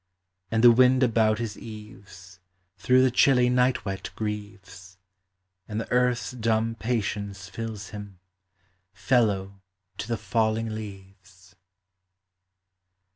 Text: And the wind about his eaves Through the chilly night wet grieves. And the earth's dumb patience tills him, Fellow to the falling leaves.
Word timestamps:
And 0.49 0.63
the 0.63 0.71
wind 0.71 1.03
about 1.03 1.37
his 1.37 1.55
eaves 1.59 2.39
Through 2.75 3.03
the 3.03 3.11
chilly 3.11 3.49
night 3.49 3.85
wet 3.85 4.09
grieves. 4.15 4.97
And 5.67 5.79
the 5.79 5.91
earth's 5.91 6.31
dumb 6.31 6.73
patience 6.73 7.51
tills 7.53 7.89
him, 7.89 8.17
Fellow 8.93 9.61
to 9.99 10.07
the 10.07 10.17
falling 10.17 10.73
leaves. 10.73 11.55